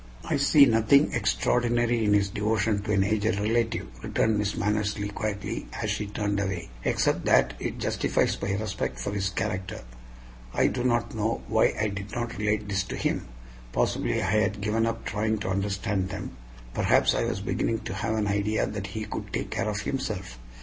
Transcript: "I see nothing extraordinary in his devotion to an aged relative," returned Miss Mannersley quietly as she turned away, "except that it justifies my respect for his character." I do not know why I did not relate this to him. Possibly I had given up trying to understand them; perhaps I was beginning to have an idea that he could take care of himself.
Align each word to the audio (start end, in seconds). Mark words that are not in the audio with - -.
"I 0.25 0.35
see 0.37 0.65
nothing 0.65 1.13
extraordinary 1.13 2.03
in 2.05 2.13
his 2.13 2.29
devotion 2.29 2.81
to 2.81 2.91
an 2.93 3.03
aged 3.03 3.39
relative," 3.39 3.87
returned 4.03 4.39
Miss 4.39 4.55
Mannersley 4.55 5.13
quietly 5.13 5.67
as 5.79 5.91
she 5.91 6.07
turned 6.07 6.39
away, 6.39 6.69
"except 6.83 7.25
that 7.25 7.53
it 7.59 7.77
justifies 7.77 8.35
my 8.41 8.53
respect 8.53 8.97
for 8.99 9.11
his 9.11 9.29
character." 9.29 9.81
I 10.55 10.65
do 10.69 10.83
not 10.83 11.13
know 11.13 11.43
why 11.47 11.75
I 11.79 11.89
did 11.89 12.13
not 12.13 12.35
relate 12.39 12.67
this 12.67 12.81
to 12.85 12.95
him. 12.97 13.27
Possibly 13.73 14.19
I 14.19 14.25
had 14.41 14.59
given 14.59 14.87
up 14.87 15.05
trying 15.05 15.37
to 15.37 15.49
understand 15.49 16.09
them; 16.09 16.35
perhaps 16.73 17.13
I 17.13 17.25
was 17.25 17.39
beginning 17.39 17.81
to 17.81 17.93
have 17.93 18.15
an 18.15 18.25
idea 18.25 18.65
that 18.65 18.87
he 18.87 19.05
could 19.05 19.31
take 19.31 19.51
care 19.51 19.69
of 19.69 19.81
himself. 19.81 20.39